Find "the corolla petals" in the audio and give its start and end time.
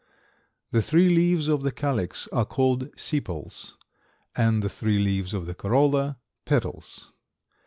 5.45-7.11